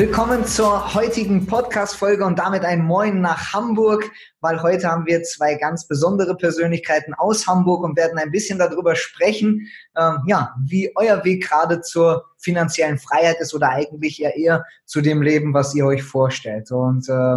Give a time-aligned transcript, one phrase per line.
[0.00, 5.56] Willkommen zur heutigen Podcast-Folge und damit ein Moin nach Hamburg, weil heute haben wir zwei
[5.56, 9.68] ganz besondere Persönlichkeiten aus Hamburg und werden ein bisschen darüber sprechen,
[9.98, 15.02] ähm, ja, wie euer Weg gerade zur finanziellen Freiheit ist oder eigentlich ja eher zu
[15.02, 16.70] dem Leben, was ihr euch vorstellt.
[16.70, 17.36] Und äh,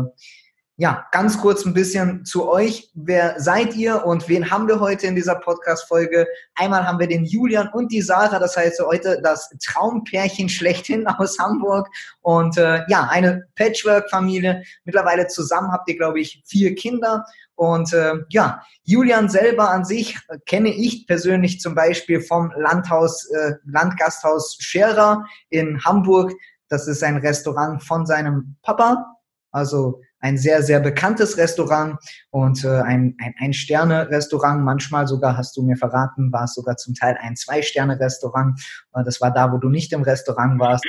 [0.76, 2.90] ja, ganz kurz ein bisschen zu euch.
[2.95, 6.27] Wer seid ihr und wen haben wir heute in dieser Podcast-Folge?
[6.55, 11.38] Einmal haben wir den Julian und die Sarah, das heißt heute das Traumpärchen schlechthin aus
[11.38, 11.90] Hamburg.
[12.22, 14.64] Und äh, ja, eine Patchwork-Familie.
[14.83, 17.23] Mittlerweile zusammen habt ihr, glaube ich, vier Kinder.
[17.53, 20.17] Und äh, ja, Julian selber an sich
[20.48, 26.33] kenne ich persönlich zum Beispiel vom Landhaus, äh, Landgasthaus Scherer in Hamburg.
[26.67, 29.05] Das ist ein Restaurant von seinem Papa.
[29.52, 31.98] Also ein sehr, sehr bekanntes Restaurant
[32.32, 34.64] und äh, ein, ein, ein Sterne-Restaurant.
[34.64, 38.60] Manchmal sogar, hast du mir verraten, war es sogar zum Teil ein Zwei-Sterne-Restaurant.
[38.96, 40.86] Äh, das war da, wo du nicht im Restaurant warst.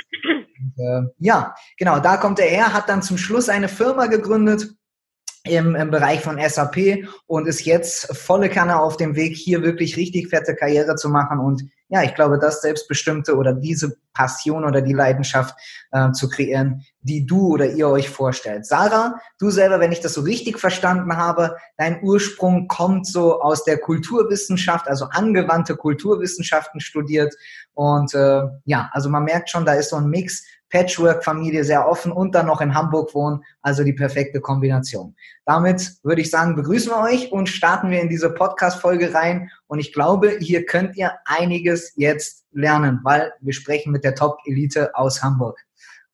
[0.57, 4.73] Und, äh, ja, genau, da kommt er her, hat dann zum Schluss eine Firma gegründet,
[5.43, 9.95] im, im Bereich von SAP und ist jetzt volle Kanne auf dem Weg, hier wirklich
[9.95, 14.81] richtig fette Karriere zu machen und ja, ich glaube, das Selbstbestimmte oder diese Passion oder
[14.81, 15.55] die Leidenschaft
[15.91, 18.65] äh, zu kreieren, die du oder ihr euch vorstellt.
[18.65, 23.63] Sarah, du selber, wenn ich das so richtig verstanden habe, dein Ursprung kommt so aus
[23.63, 27.33] der Kulturwissenschaft, also angewandte Kulturwissenschaften studiert.
[27.75, 32.11] Und äh, ja, also man merkt schon, da ist so ein Mix Patchwork-Familie sehr offen
[32.11, 35.15] und dann noch in Hamburg wohnen, also die perfekte Kombination.
[35.45, 39.51] Damit würde ich sagen, begrüßen wir euch und starten wir in diese Podcast-Folge rein.
[39.67, 44.95] Und ich glaube, hier könnt ihr einiges jetzt lernen, weil wir sprechen mit der Top-Elite
[44.95, 45.63] aus Hamburg.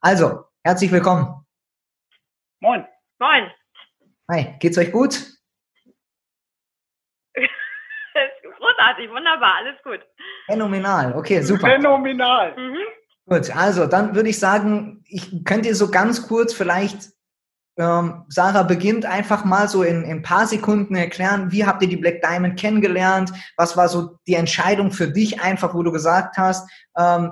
[0.01, 1.45] Also, herzlich willkommen.
[2.59, 2.85] Moin.
[3.19, 3.51] Moin.
[4.29, 5.19] Hi, geht's euch gut?
[8.57, 9.99] Großartig, wunderbar, alles gut.
[10.45, 11.67] Phänomenal, okay, super.
[11.67, 12.55] Phänomenal.
[12.55, 12.77] Mhm.
[13.25, 17.09] Gut, also dann würde ich sagen, ich könnt ihr so ganz kurz vielleicht,
[17.77, 21.89] ähm, Sarah beginnt einfach mal so in, in ein paar Sekunden erklären, wie habt ihr
[21.89, 23.31] die Black Diamond kennengelernt?
[23.57, 27.31] Was war so die Entscheidung für dich einfach, wo du gesagt hast, ähm,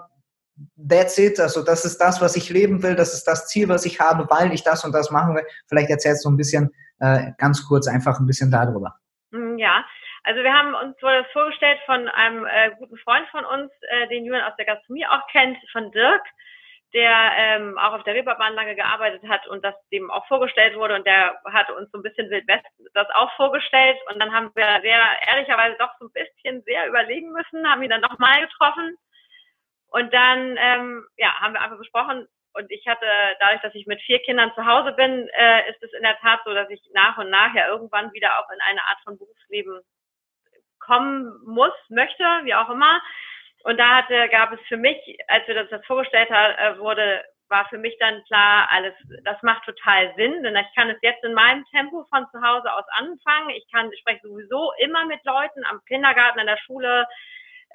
[0.78, 3.86] that's it, also das ist das, was ich leben will, das ist das Ziel, was
[3.86, 5.46] ich habe, weil ich das und das machen will.
[5.68, 8.96] Vielleicht erzählst du ein bisschen, äh, ganz kurz einfach ein bisschen darüber.
[9.32, 9.86] Mm, ja,
[10.24, 14.08] also wir haben uns wurde das vorgestellt von einem äh, guten Freund von uns, äh,
[14.10, 16.24] den Julian aus der Gastronomie auch kennt, von Dirk,
[16.94, 20.96] der ähm, auch auf der Reeperbahn lange gearbeitet hat und das dem auch vorgestellt wurde.
[20.96, 22.66] Und der hat uns so ein bisschen Wildwest
[22.96, 23.98] das auch vorgestellt.
[24.12, 27.92] Und dann haben wir sehr ehrlicherweise doch so ein bisschen sehr überlegen müssen, haben ihn
[27.92, 28.98] dann nochmal getroffen
[29.92, 33.06] und dann ähm, ja haben wir einfach besprochen und ich hatte
[33.40, 36.42] dadurch, dass ich mit vier Kindern zu Hause bin, äh, ist es in der Tat
[36.46, 39.82] so, dass ich nach und nach ja irgendwann wieder auch in eine Art von Berufsleben
[40.80, 43.02] kommen muss, möchte, wie auch immer.
[43.64, 44.98] Und da hatte, gab es für mich,
[45.28, 49.66] als wir das, vorgestellt haben, äh, wurde, war für mich dann klar, alles, das macht
[49.66, 53.50] total Sinn, denn ich kann es jetzt in meinem Tempo von zu Hause aus anfangen.
[53.52, 57.06] Ich kann, ich spreche sowieso immer mit Leuten am Kindergarten, an der Schule.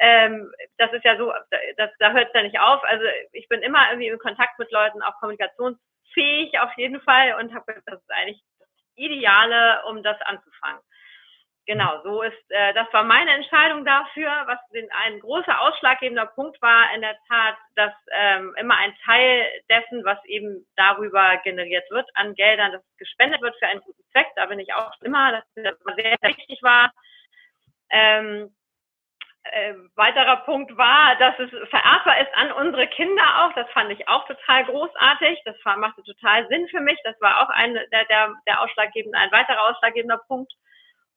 [0.00, 1.32] Ähm, das ist ja so,
[1.76, 2.82] das, da hört es ja nicht auf.
[2.84, 7.54] Also ich bin immer irgendwie in Kontakt mit Leuten, auch kommunikationsfähig auf jeden Fall und
[7.54, 10.80] habe das ist eigentlich das Ideale, um das anzufangen.
[11.66, 14.28] Genau, so ist, äh, das war meine Entscheidung dafür.
[14.46, 19.50] Was den, ein großer ausschlaggebender Punkt war in der Tat, dass ähm, immer ein Teil
[19.70, 24.26] dessen, was eben darüber generiert wird an Geldern, dass gespendet wird für einen guten Zweck.
[24.36, 26.92] Da bin ich auch immer, dass das sehr, sehr wichtig war.
[27.88, 28.54] Ähm,
[29.44, 33.52] äh, weiterer Punkt war, dass es vererbbar ist an unsere Kinder auch.
[33.54, 35.40] Das fand ich auch total großartig.
[35.44, 36.98] Das war, machte total Sinn für mich.
[37.04, 40.52] Das war auch ein, der, der, der ausschlaggebende, ein weiterer ausschlaggebender Punkt.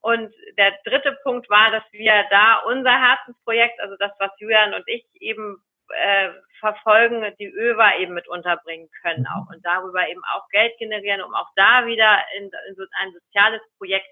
[0.01, 4.83] Und der dritte Punkt war, dass wir da unser Herzensprojekt, also das, was Julian und
[4.87, 9.27] ich eben äh, verfolgen, die ÖWA eben mit unterbringen können mhm.
[9.27, 13.13] auch und darüber eben auch Geld generieren, um auch da wieder in, in so ein
[13.13, 14.07] soziales Projekt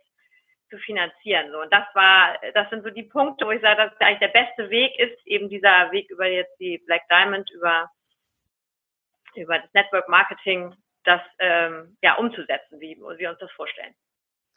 [0.69, 1.51] zu finanzieren.
[1.51, 4.39] So, und das war, das sind so die Punkte, wo ich sage, dass eigentlich der
[4.39, 7.89] beste Weg ist, eben dieser Weg über jetzt die Black Diamond, über,
[9.35, 10.73] über das Network Marketing,
[11.03, 13.93] das ähm, ja umzusetzen, wie wir uns das vorstellen.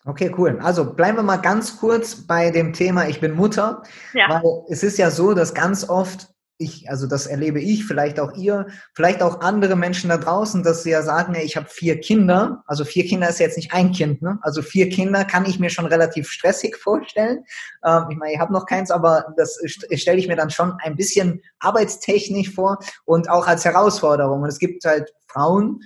[0.05, 0.59] Okay, cool.
[0.63, 3.83] Also bleiben wir mal ganz kurz bei dem Thema Ich bin Mutter.
[4.15, 4.29] Ja.
[4.29, 6.29] Weil es ist ja so, dass ganz oft
[6.59, 10.83] ich, also das erlebe ich, vielleicht auch ihr, vielleicht auch andere Menschen da draußen, dass
[10.83, 12.65] sie ja sagen, ich habe vier Kinder.
[12.67, 14.39] Also vier Kinder ist jetzt nicht ein Kind, ne?
[14.43, 17.45] Also vier Kinder kann ich mir schon relativ stressig vorstellen.
[17.85, 20.97] Ähm, ich meine, ich habe noch keins, aber das stelle ich mir dann schon ein
[20.97, 24.43] bisschen arbeitstechnisch vor und auch als Herausforderung.
[24.43, 25.81] Und es gibt halt Frauen,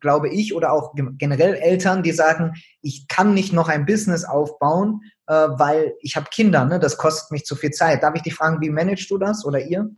[0.00, 5.00] glaube ich, oder auch generell Eltern, die sagen, ich kann nicht noch ein Business aufbauen,
[5.26, 6.78] äh, weil ich habe Kinder, ne?
[6.78, 8.02] das kostet mich zu viel Zeit.
[8.02, 9.88] Darf ich dich fragen, wie managst du das oder ihr?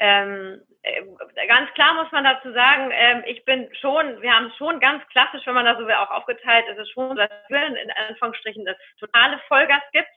[0.00, 4.80] Ähm, äh, ganz klar muss man dazu sagen, ähm, ich bin schon, wir haben schon
[4.80, 8.64] ganz klassisch, wenn man da so will, auch aufgeteilt, ist es schon, dass in Anführungsstrichen
[8.64, 10.08] das totale Vollgas gibt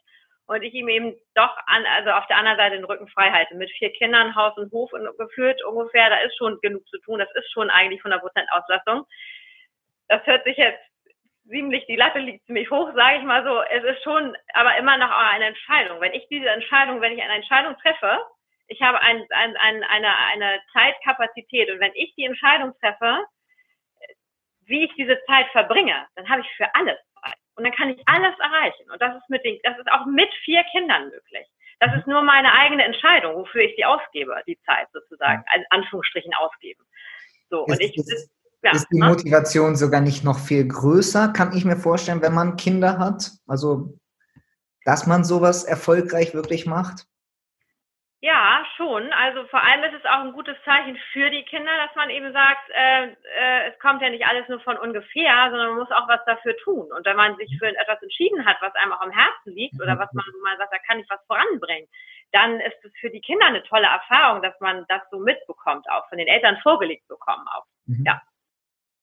[0.47, 3.55] und ich ihm eben doch an, also auf der anderen Seite den Rücken frei halte.
[3.55, 7.19] Mit vier Kindern, Haus und Hof geführt ungefähr, da ist schon genug zu tun.
[7.19, 8.19] Das ist schon eigentlich 100%
[8.51, 9.05] Auslastung.
[10.07, 10.81] Das hört sich jetzt
[11.49, 13.61] ziemlich, die Latte liegt ziemlich hoch, sage ich mal so.
[13.61, 15.99] Es ist schon aber immer noch eine Entscheidung.
[16.01, 18.19] Wenn ich diese Entscheidung, wenn ich eine Entscheidung treffe,
[18.67, 23.25] ich habe ein, ein, ein, eine, eine Zeitkapazität und wenn ich die Entscheidung treffe,
[24.65, 26.97] wie ich diese Zeit verbringe, dann habe ich für alles.
[27.55, 28.91] Und dann kann ich alles erreichen.
[28.91, 31.47] Und das ist mit den, das ist auch mit vier Kindern möglich.
[31.79, 36.33] Das ist nur meine eigene Entscheidung, wofür ich die ausgebe, die Zeit sozusagen, in Anführungsstrichen
[36.35, 36.83] ausgeben.
[37.49, 38.31] So, ist, und ich, ist,
[38.63, 39.07] ja, ist die ne?
[39.07, 43.31] Motivation sogar nicht noch viel größer, kann ich mir vorstellen, wenn man Kinder hat?
[43.47, 43.97] Also,
[44.85, 47.07] dass man sowas erfolgreich wirklich macht?
[48.25, 49.13] Ja, schon.
[49.13, 52.33] Also vor allem ist es auch ein gutes Zeichen für die Kinder, dass man eben
[52.33, 56.07] sagt, äh, äh, es kommt ja nicht alles nur von ungefähr, sondern man muss auch
[56.07, 56.91] was dafür tun.
[56.91, 59.99] Und wenn man sich für etwas entschieden hat, was einem auch am Herzen liegt oder
[59.99, 61.87] was man mal sagt, da kann ich was voranbringen,
[62.31, 66.09] dann ist es für die Kinder eine tolle Erfahrung, dass man das so mitbekommt, auch
[66.09, 67.65] von den Eltern vorgelegt bekommen auch.
[67.85, 68.05] Mhm.
[68.07, 68.21] Ja.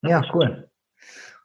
[0.02, 0.68] Ja, cool.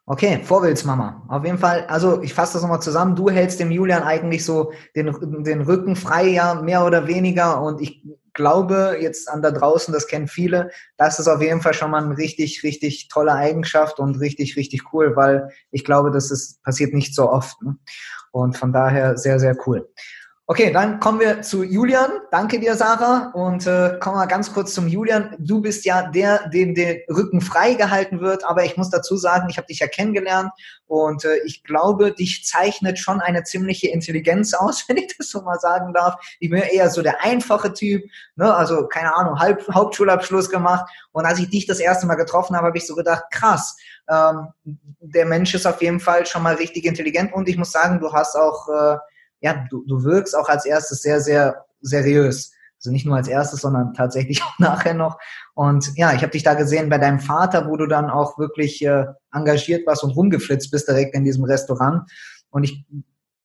[0.09, 1.25] Okay, Vorbildsmama.
[1.27, 3.17] Auf jeden Fall, also ich fasse das nochmal zusammen.
[3.17, 5.13] Du hältst dem Julian eigentlich so den,
[5.43, 7.61] den Rücken frei, ja, mehr oder weniger.
[7.61, 11.73] Und ich glaube jetzt an da draußen, das kennen viele, das ist auf jeden Fall
[11.73, 16.31] schon mal eine richtig, richtig tolle Eigenschaft und richtig, richtig cool, weil ich glaube, das
[16.31, 17.61] ist, passiert nicht so oft.
[17.61, 17.75] Ne?
[18.31, 19.89] Und von daher sehr, sehr cool.
[20.49, 22.09] Okay, dann kommen wir zu Julian.
[22.31, 23.31] Danke dir, Sarah.
[23.33, 25.35] Und äh, kommen wir ganz kurz zum Julian.
[25.39, 28.45] Du bist ja der, dem der Rücken frei gehalten wird.
[28.45, 30.51] Aber ich muss dazu sagen, ich habe dich ja kennengelernt
[30.85, 35.41] und äh, ich glaube, dich zeichnet schon eine ziemliche Intelligenz aus, wenn ich das so
[35.41, 36.15] mal sagen darf.
[36.39, 38.05] Ich bin eher so der einfache Typ,
[38.37, 38.55] ne?
[38.55, 40.89] also keine Ahnung, Halb Hauptschulabschluss gemacht.
[41.11, 43.75] Und als ich dich das erste Mal getroffen habe, habe ich so gedacht, krass,
[44.09, 47.33] ähm, der Mensch ist auf jeden Fall schon mal richtig intelligent.
[47.33, 48.97] Und ich muss sagen, du hast auch äh,
[49.39, 52.51] ja, du, du wirkst auch als erstes sehr, sehr seriös.
[52.79, 55.17] Also nicht nur als erstes, sondern tatsächlich auch nachher noch.
[55.53, 58.83] Und ja, ich habe dich da gesehen bei deinem Vater, wo du dann auch wirklich
[58.85, 62.09] äh, engagiert warst und rumgeflitzt bist direkt in diesem Restaurant.
[62.49, 62.85] Und ich,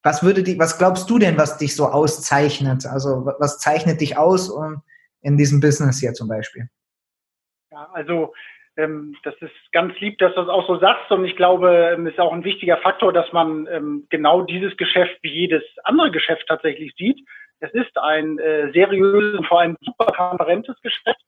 [0.03, 2.85] was würde die, was glaubst du denn, was dich so auszeichnet?
[2.85, 4.83] Also was zeichnet dich aus um,
[5.21, 6.69] in diesem Business hier zum Beispiel?
[7.71, 8.33] Ja, also
[8.75, 11.11] das ist ganz lieb, dass du das auch so sagst.
[11.11, 14.75] Und ich glaube, es ähm, ist auch ein wichtiger Faktor, dass man ähm, genau dieses
[14.77, 17.19] Geschäft wie jedes andere Geschäft tatsächlich sieht.
[17.59, 21.21] Es ist ein äh, seriöses und vor allem super transparentes Geschäft.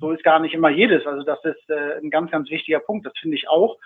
[0.00, 1.06] So ist gar nicht immer jedes.
[1.06, 3.06] Also das ist äh, ein ganz, ganz wichtiger Punkt.
[3.06, 3.76] Das finde ich auch.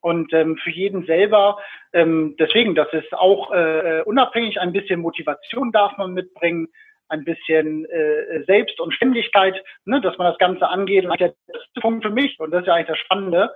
[0.00, 1.58] Und ähm, für jeden selber,
[1.92, 6.68] ähm, deswegen, das ist auch äh, unabhängig, ein bisschen Motivation darf man mitbringen
[7.08, 11.06] ein bisschen äh, Selbst und Ständigkeit, ne, dass man das Ganze angeht.
[11.06, 11.34] Und der
[11.80, 13.54] Punkt für mich, und das ist ja eigentlich das Spannende.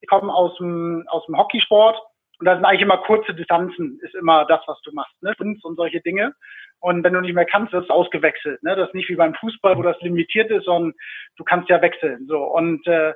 [0.00, 2.00] Ich komme aus dem, aus dem Hockeysport
[2.38, 5.32] und da sind eigentlich immer kurze Distanzen, ist immer das, was du machst, ne?
[5.38, 6.34] und solche Dinge.
[6.80, 8.60] Und wenn du nicht mehr kannst, wirst du ausgewechselt.
[8.64, 8.74] Ne?
[8.74, 10.94] Das ist nicht wie beim Fußball, wo das limitiert ist, sondern
[11.36, 12.26] du kannst ja wechseln.
[12.26, 13.12] So und äh,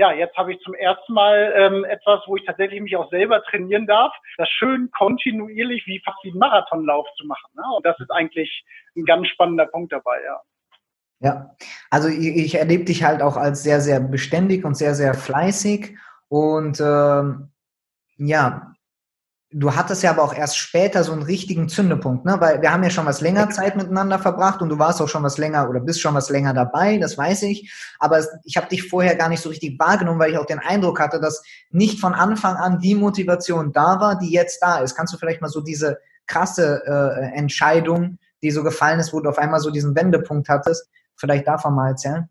[0.00, 3.42] ja, jetzt habe ich zum ersten Mal ähm, etwas, wo ich tatsächlich mich auch selber
[3.42, 7.50] trainieren darf, das schön kontinuierlich wie fast wie ein Marathonlauf zu machen.
[7.54, 7.62] Ne?
[7.76, 8.64] Und das ist eigentlich
[8.96, 10.40] ein ganz spannender Punkt dabei, ja.
[11.22, 11.54] Ja,
[11.90, 15.98] also ich, ich erlebe dich halt auch als sehr, sehr beständig und sehr, sehr fleißig.
[16.28, 17.50] Und ähm,
[18.16, 18.72] ja,
[19.52, 22.36] du hattest ja aber auch erst später so einen richtigen Zündepunkt, ne?
[22.38, 25.24] Weil wir haben ja schon was länger Zeit miteinander verbracht und du warst auch schon
[25.24, 27.72] was länger oder bist schon was länger dabei, das weiß ich.
[27.98, 31.00] Aber ich habe dich vorher gar nicht so richtig wahrgenommen, weil ich auch den Eindruck
[31.00, 34.94] hatte, dass nicht von Anfang an die Motivation da war, die jetzt da ist.
[34.94, 39.28] Kannst du vielleicht mal so diese krasse äh, Entscheidung, die so gefallen ist, wo du
[39.28, 42.28] auf einmal so diesen Wendepunkt hattest, vielleicht davon mal erzählen?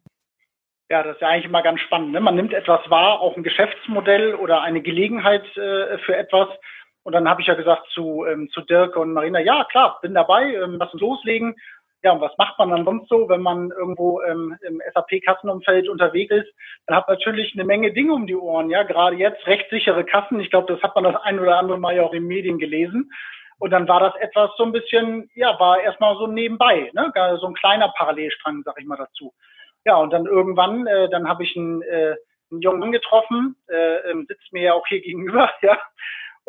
[0.90, 2.14] Ja, das ist ja eigentlich immer ganz spannend.
[2.14, 2.20] Ne?
[2.20, 6.48] Man nimmt etwas wahr, auch ein Geschäftsmodell oder eine Gelegenheit äh, für etwas
[7.10, 10.14] und dann habe ich ja gesagt zu, ähm, zu Dirk und Marina, ja klar, bin
[10.14, 11.56] dabei, ähm, lass uns loslegen.
[12.04, 16.32] Ja, und was macht man dann sonst so, wenn man irgendwo ähm, im SAP-Kassenumfeld unterwegs
[16.32, 16.54] ist?
[16.86, 20.40] Dann hat natürlich eine Menge Dinge um die Ohren, ja, gerade jetzt rechtssichere Kassen.
[20.40, 22.60] Ich glaube, das hat man das ein oder andere Mal ja auch in den Medien
[22.60, 23.12] gelesen.
[23.58, 27.12] Und dann war das etwas so ein bisschen, ja, war erstmal so nebenbei, ne?
[27.42, 29.34] so ein kleiner Parallelstrang, sag ich mal dazu.
[29.84, 32.18] Ja, und dann irgendwann, äh, dann habe ich einen, äh,
[32.52, 35.76] einen Jungen getroffen, äh, ähm, sitzt mir ja auch hier gegenüber, ja.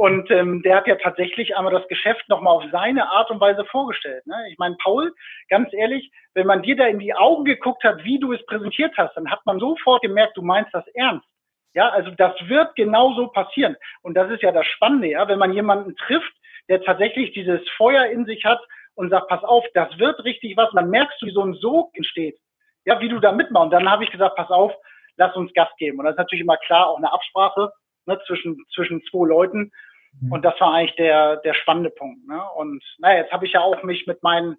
[0.00, 3.66] Und ähm, der hat ja tatsächlich einmal das Geschäft nochmal auf seine Art und Weise
[3.66, 4.26] vorgestellt.
[4.26, 4.34] Ne?
[4.50, 5.12] Ich meine, Paul,
[5.50, 8.94] ganz ehrlich, wenn man dir da in die Augen geguckt hat, wie du es präsentiert
[8.96, 11.26] hast, dann hat man sofort gemerkt, du meinst das ernst.
[11.74, 13.76] Ja, also das wird genauso passieren.
[14.00, 16.32] Und das ist ja das Spannende, ja, wenn man jemanden trifft,
[16.70, 18.60] der tatsächlich dieses Feuer in sich hat
[18.94, 21.90] und sagt, pass auf, das wird richtig was, dann merkst du, wie so ein Sog
[21.92, 22.38] entsteht.
[22.86, 23.64] Ja, wie du da mitmachst.
[23.64, 24.72] Und dann habe ich gesagt, pass auf,
[25.18, 25.98] lass uns Gas geben.
[25.98, 27.70] Und das ist natürlich immer klar, auch eine Absprache
[28.06, 29.70] ne, zwischen, zwischen zwei Leuten.
[30.20, 30.32] Mhm.
[30.32, 32.26] Und das war eigentlich der, der spannende Punkt.
[32.26, 32.42] Ne?
[32.56, 34.56] Und naja, jetzt habe ich ja auch mich mit meinen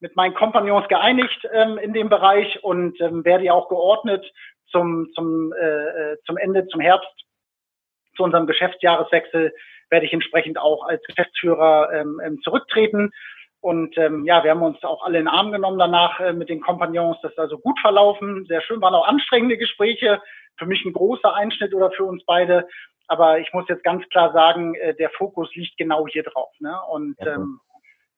[0.00, 4.24] mit meinen Kompagnons geeinigt ähm, in dem Bereich und ähm, werde ja auch geordnet
[4.70, 7.10] zum, zum, äh, äh, zum Ende, zum Herbst,
[8.16, 9.52] zu unserem Geschäftsjahreswechsel,
[9.90, 13.10] werde ich entsprechend auch als Geschäftsführer ähm, ähm, zurücktreten.
[13.60, 16.48] Und ähm, ja, wir haben uns auch alle in den Arm genommen danach äh, mit
[16.48, 17.18] den Kompagnons.
[17.22, 20.22] Das ist also gut verlaufen, sehr schön, waren auch anstrengende Gespräche.
[20.56, 22.66] Für mich ein großer Einschnitt oder für uns beide.
[23.10, 26.52] Aber ich muss jetzt ganz klar sagen, äh, der Fokus liegt genau hier drauf.
[26.60, 26.80] Ne?
[26.90, 27.58] Und ähm,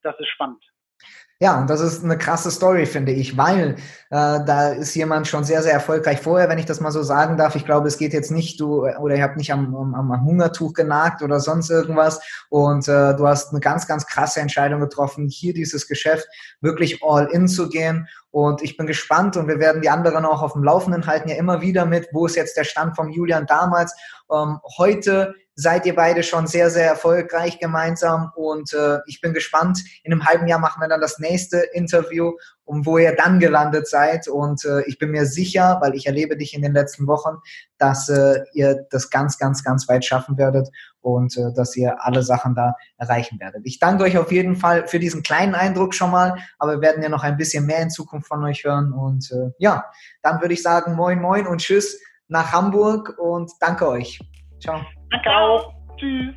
[0.02, 0.62] das ist spannend.
[1.42, 3.74] Ja, und das ist eine krasse Story, finde ich, weil äh,
[4.10, 7.56] da ist jemand schon sehr, sehr erfolgreich vorher, wenn ich das mal so sagen darf.
[7.56, 10.72] Ich glaube, es geht jetzt nicht, du oder ihr habt nicht am, am, am Hungertuch
[10.72, 12.20] genagt oder sonst irgendwas.
[12.48, 16.28] Und äh, du hast eine ganz, ganz krasse Entscheidung getroffen, hier dieses Geschäft
[16.60, 18.06] wirklich all in zu gehen.
[18.30, 21.34] Und ich bin gespannt und wir werden die anderen auch auf dem Laufenden halten, ja
[21.34, 23.92] immer wieder mit, wo ist jetzt der Stand vom Julian damals.
[24.32, 29.80] Ähm, heute seid ihr beide schon sehr, sehr erfolgreich gemeinsam und äh, ich bin gespannt.
[30.02, 31.31] In einem halben Jahr machen wir dann das nächste
[31.72, 32.32] Interview,
[32.64, 36.36] um wo ihr dann gelandet seid und äh, ich bin mir sicher, weil ich erlebe
[36.36, 37.36] dich in den letzten Wochen,
[37.78, 40.68] dass äh, ihr das ganz, ganz, ganz weit schaffen werdet
[41.00, 43.62] und äh, dass ihr alle Sachen da erreichen werdet.
[43.64, 47.02] Ich danke euch auf jeden Fall für diesen kleinen Eindruck schon mal, aber wir werden
[47.02, 49.84] ja noch ein bisschen mehr in Zukunft von euch hören und äh, ja,
[50.22, 51.98] dann würde ich sagen, moin, moin und tschüss
[52.28, 54.18] nach Hamburg und danke euch.
[54.60, 54.80] Ciao.
[55.10, 55.74] Danke auch.
[55.96, 56.34] Tschüss.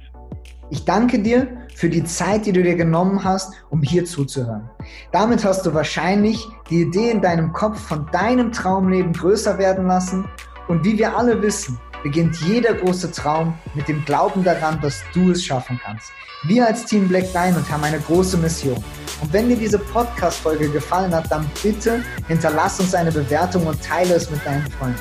[0.71, 4.67] Ich danke dir für die Zeit, die du dir genommen hast, um hier zuzuhören.
[5.11, 10.25] Damit hast du wahrscheinlich die Idee in deinem Kopf von deinem Traumleben größer werden lassen.
[10.67, 15.31] Und wie wir alle wissen, beginnt jeder große Traum mit dem Glauben daran, dass du
[15.31, 16.11] es schaffen kannst.
[16.47, 18.83] Wir als Team Black Diamond haben eine große Mission.
[19.21, 24.15] Und wenn dir diese Podcast-Folge gefallen hat, dann bitte hinterlass uns eine Bewertung und teile
[24.15, 24.99] es mit deinen Freunden.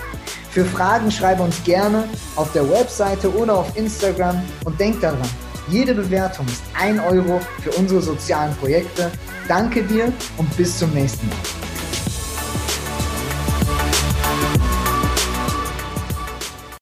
[0.51, 2.05] Für Fragen schreibe uns gerne
[2.37, 5.29] auf der Webseite oder auf Instagram und denk daran,
[5.69, 9.11] jede Bewertung ist ein Euro für unsere sozialen Projekte.
[9.49, 11.64] Danke dir und bis zum nächsten Mal.